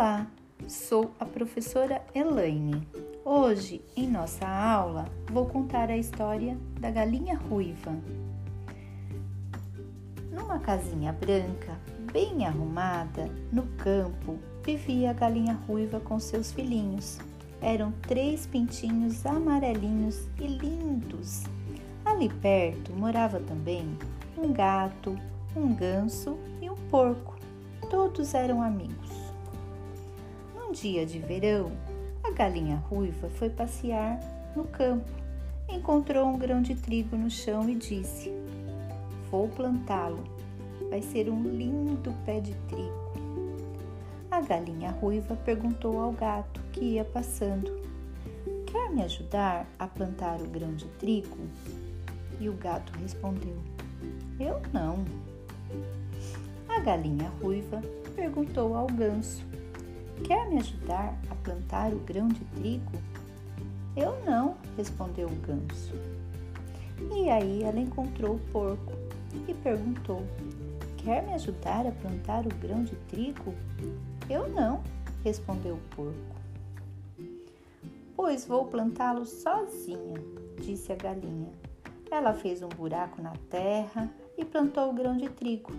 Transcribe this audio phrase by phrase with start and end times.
[0.00, 0.26] Olá,
[0.66, 2.88] sou a professora Elaine.
[3.22, 7.94] Hoje, em nossa aula, vou contar a história da galinha ruiva.
[10.32, 11.78] Numa casinha branca,
[12.10, 17.18] bem arrumada, no campo, vivia a galinha ruiva com seus filhinhos.
[17.60, 21.42] Eram três pintinhos amarelinhos e lindos.
[22.06, 23.98] Ali perto morava também
[24.38, 25.14] um gato,
[25.54, 27.36] um ganso e um porco.
[27.90, 29.19] Todos eram amigos.
[30.70, 31.72] Num dia de verão,
[32.22, 34.20] a galinha ruiva foi passear
[34.54, 35.10] no campo.
[35.68, 38.32] Encontrou um grão de trigo no chão e disse:
[39.32, 40.22] Vou plantá-lo.
[40.88, 43.12] Vai ser um lindo pé de trigo.
[44.30, 47.68] A galinha ruiva perguntou ao gato que ia passando:
[48.64, 51.36] Quer me ajudar a plantar o grão de trigo?
[52.38, 53.56] E o gato respondeu:
[54.38, 55.04] Eu não.
[56.68, 57.82] A galinha ruiva
[58.14, 59.44] perguntou ao ganso:
[60.24, 62.92] Quer me ajudar a plantar o grão de trigo?
[63.96, 65.94] Eu não, respondeu o ganso.
[67.14, 68.92] E aí ela encontrou o porco
[69.48, 70.22] e perguntou:
[70.98, 73.54] Quer me ajudar a plantar o grão de trigo?
[74.28, 74.82] Eu não,
[75.24, 76.40] respondeu o porco.
[78.14, 80.22] Pois vou plantá-lo sozinha,
[80.60, 81.50] disse a galinha.
[82.10, 85.72] Ela fez um buraco na terra e plantou o grão de trigo.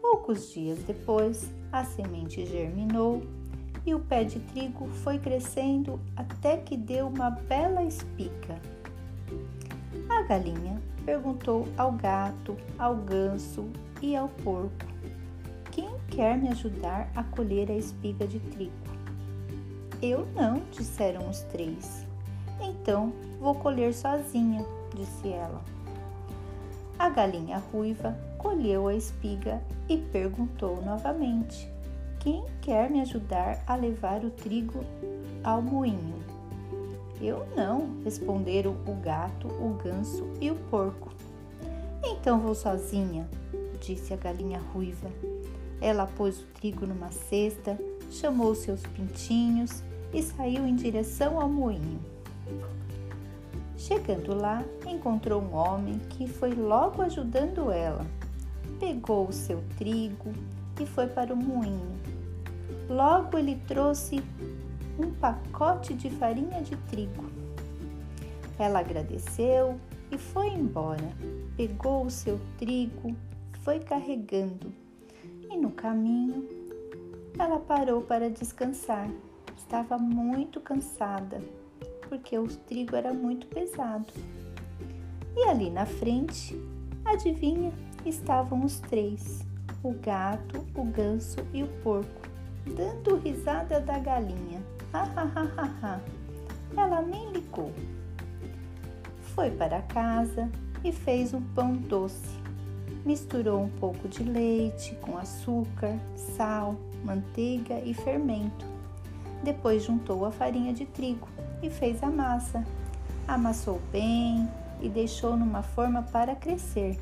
[0.00, 3.22] Poucos dias depois, a semente germinou
[3.84, 8.60] e o pé de trigo foi crescendo até que deu uma bela espiga.
[10.08, 13.68] A galinha perguntou ao gato, ao ganso
[14.02, 14.86] e ao porco:
[15.70, 18.72] Quem quer me ajudar a colher a espiga de trigo?
[20.00, 22.06] Eu não, disseram os três.
[22.60, 25.62] Então vou colher sozinha, disse ela.
[26.98, 31.70] A galinha ruiva colheu a espiga e perguntou novamente:
[32.28, 34.84] quem quer me ajudar a levar o trigo
[35.42, 36.18] ao moinho?
[37.22, 41.10] Eu não, responderam o gato, o ganso e o porco.
[42.04, 43.26] Então vou sozinha,
[43.80, 45.10] disse a galinha ruiva.
[45.80, 47.78] Ela pôs o trigo numa cesta,
[48.10, 51.98] chamou seus pintinhos e saiu em direção ao moinho.
[53.74, 58.04] Chegando lá, encontrou um homem que foi logo ajudando ela.
[58.78, 60.34] Pegou o seu trigo,
[60.80, 62.07] e foi para o moinho.
[62.88, 64.22] Logo ele trouxe
[64.98, 67.24] um pacote de farinha de trigo.
[68.58, 69.78] Ela agradeceu
[70.10, 71.12] e foi embora.
[71.56, 73.14] Pegou o seu trigo,
[73.62, 74.72] foi carregando
[75.50, 76.48] e no caminho
[77.38, 79.08] ela parou para descansar.
[79.56, 81.40] Estava muito cansada
[82.08, 84.12] porque o trigo era muito pesado.
[85.36, 86.58] E ali na frente,
[87.04, 87.72] adivinha,
[88.04, 89.46] estavam os três:
[89.82, 92.28] o gato, o ganso e o porco,
[92.68, 94.62] dando risada da galinha.
[94.92, 96.00] Ha, ha, ha, ha, ha.
[96.76, 97.72] Ela nem ligou.
[99.34, 100.50] Foi para casa
[100.84, 102.38] e fez um pão doce.
[103.04, 105.98] Misturou um pouco de leite com açúcar,
[106.36, 108.66] sal, manteiga e fermento.
[109.42, 111.28] Depois juntou a farinha de trigo
[111.62, 112.64] e fez a massa.
[113.26, 114.48] Amassou bem
[114.80, 116.98] e deixou numa forma para crescer.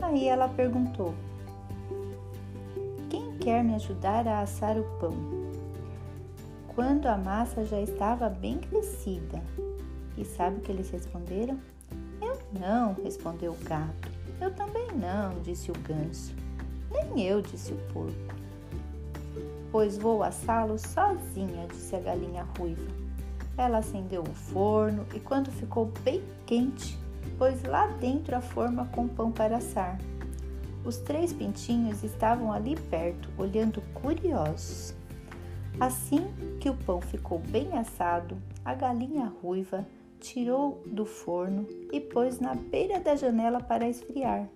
[0.00, 1.14] Aí ela perguntou:
[3.48, 5.14] quer me ajudar a assar o pão.
[6.74, 9.42] Quando a massa já estava bem crescida.
[10.18, 11.58] E sabe o que eles responderam?
[12.20, 14.10] Eu não, respondeu o gato.
[14.38, 16.34] Eu também não, disse o ganso.
[16.90, 18.34] Nem eu, disse o porco.
[19.72, 22.92] Pois vou assá-lo sozinha, disse a galinha ruiva.
[23.56, 26.98] Ela acendeu o forno e, quando ficou bem quente,
[27.38, 29.98] pôs lá dentro a forma com pão para assar.
[30.88, 34.94] Os três pintinhos estavam ali perto, olhando curiosos.
[35.78, 36.28] Assim
[36.58, 39.86] que o pão ficou bem assado, a galinha ruiva
[40.18, 44.48] tirou do forno e pôs na beira da janela para esfriar.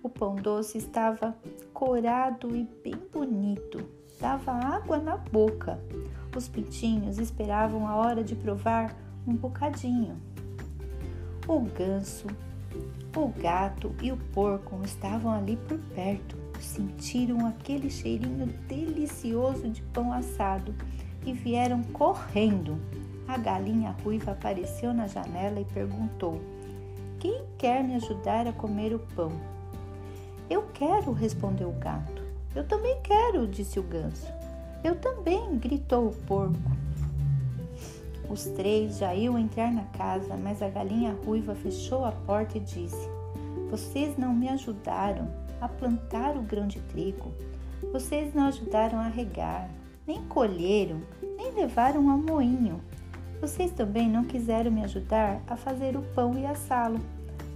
[0.00, 1.36] O pão doce estava
[1.72, 3.84] corado e bem bonito,
[4.20, 5.80] dava água na boca.
[6.36, 8.96] Os pintinhos esperavam a hora de provar
[9.26, 10.22] um bocadinho.
[11.48, 12.28] O ganso
[13.20, 16.36] o gato e o porco estavam ali por perto.
[16.60, 20.74] Sentiram aquele cheirinho delicioso de pão assado
[21.24, 22.78] e vieram correndo.
[23.26, 26.40] A galinha ruiva apareceu na janela e perguntou:
[27.18, 29.32] Quem quer me ajudar a comer o pão?
[30.48, 32.22] Eu quero, respondeu o gato.
[32.54, 34.26] Eu também quero, disse o ganso.
[34.82, 36.83] Eu também, gritou o porco.
[38.28, 42.60] Os três já iam entrar na casa, mas a galinha ruiva fechou a porta e
[42.60, 43.08] disse:
[43.70, 45.28] Vocês não me ajudaram
[45.60, 47.32] a plantar o grão de trigo.
[47.92, 49.68] Vocês não ajudaram a regar.
[50.06, 51.00] nem colheram,
[51.36, 52.80] nem levaram ao moinho.
[53.40, 57.00] Vocês também não quiseram me ajudar a fazer o pão e assá-lo.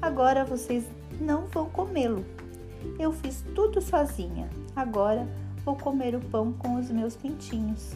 [0.00, 0.84] Agora vocês
[1.20, 2.24] não vão comê-lo.
[2.98, 4.48] Eu fiz tudo sozinha.
[4.76, 5.26] Agora
[5.64, 7.94] vou comer o pão com os meus pintinhos.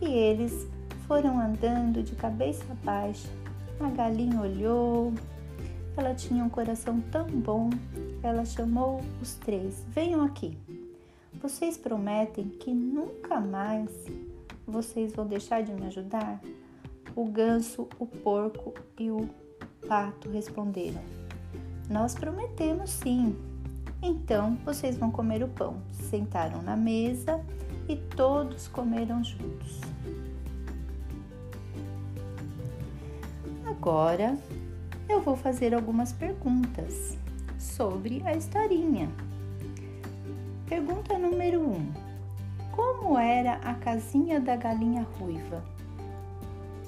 [0.00, 0.68] E eles
[1.06, 3.28] foram andando de cabeça baixa.
[3.80, 5.12] A galinha olhou.
[5.96, 7.70] Ela tinha um coração tão bom.
[8.22, 10.56] Ela chamou os três: Venham aqui.
[11.40, 13.90] Vocês prometem que nunca mais
[14.66, 16.40] vocês vão deixar de me ajudar?
[17.14, 19.28] O ganso, o porco e o
[19.86, 21.02] pato responderam:
[21.88, 23.36] Nós prometemos sim.
[24.02, 25.76] Então vocês vão comer o pão.
[25.92, 27.40] Sentaram na mesa
[27.88, 29.80] e todos comeram juntos.
[33.76, 34.38] Agora
[35.08, 37.18] eu vou fazer algumas perguntas
[37.58, 39.10] sobre a historinha.
[40.68, 41.92] Pergunta número 1: um,
[42.70, 45.62] Como era a casinha da galinha ruiva?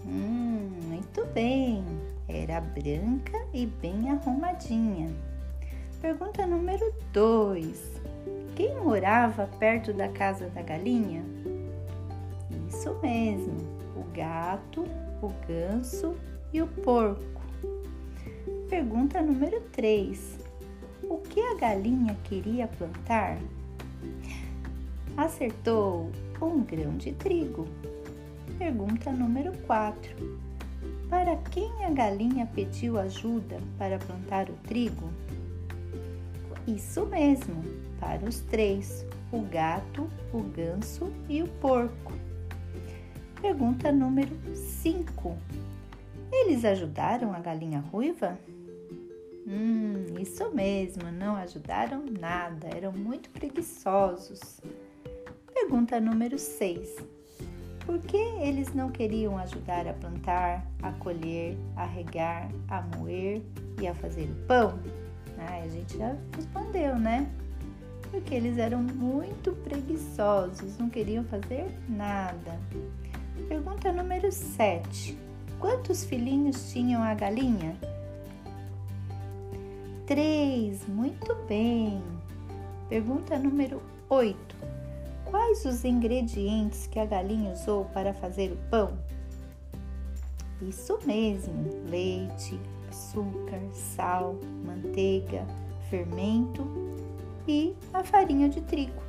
[0.07, 1.85] Hum, muito bem,
[2.29, 5.11] era branca e bem arrumadinha.
[6.01, 8.01] Pergunta número 2:
[8.55, 11.23] Quem morava perto da casa da galinha?
[12.69, 13.59] Isso mesmo,
[13.97, 14.85] o gato,
[15.21, 16.15] o ganso
[16.53, 17.43] e o porco.
[18.69, 20.39] Pergunta número 3:
[21.09, 23.39] O que a galinha queria plantar?
[25.17, 26.11] Acertou
[26.41, 27.67] um grão de trigo.
[28.59, 30.15] Pergunta número 4:
[31.09, 35.11] Para quem a galinha pediu ajuda para plantar o trigo?
[36.67, 37.63] Isso mesmo,
[38.01, 42.13] para os três: o gato, o ganso e o porco.
[43.41, 45.37] Pergunta número 5:
[46.47, 48.39] Eles ajudaram a galinha ruiva?
[49.49, 54.61] Hum, isso mesmo, não ajudaram nada, eram muito preguiçosos.
[55.53, 56.99] Pergunta número 6.
[57.85, 63.43] Por que eles não queriam ajudar a plantar, a colher, a regar, a moer
[63.81, 64.79] e a fazer o pão?
[65.39, 67.29] Ah, a gente já respondeu, né?
[68.09, 72.57] Porque eles eram muito preguiçosos, não queriam fazer nada.
[73.49, 75.26] Pergunta número 7.
[75.59, 77.77] Quantos filhinhos tinham a galinha?
[80.07, 82.03] Três, muito bem.
[82.89, 84.57] Pergunta número 8.
[85.25, 88.97] Quais os ingredientes que a galinha usou para fazer o pão?
[90.63, 95.45] Isso mesmo: leite, açúcar, sal, manteiga,
[95.91, 96.67] fermento
[97.49, 99.03] e a farinha de trigo.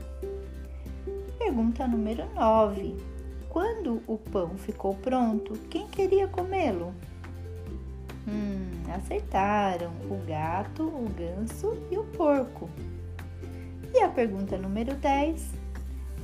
[1.38, 2.96] Pergunta número 9.
[3.58, 6.94] Quando o pão ficou pronto, quem queria comê-lo?
[8.28, 12.70] Hum, acertaram o gato, o ganso e o porco.
[13.96, 15.54] E a pergunta número 10: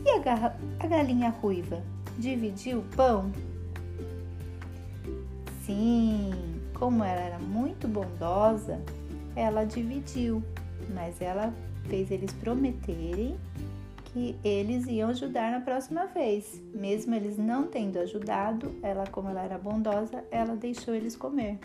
[0.06, 1.82] e a, a galinha ruiva
[2.20, 3.32] dividiu o pão?
[5.66, 6.30] Sim,
[6.76, 8.80] como ela era muito bondosa,
[9.36, 10.44] ela dividiu,
[10.94, 11.52] mas ela
[11.90, 13.36] fez eles prometerem
[14.14, 16.62] que eles iam ajudar na próxima vez.
[16.74, 21.60] Mesmo eles não tendo ajudado, ela, como ela era bondosa, ela deixou eles comer.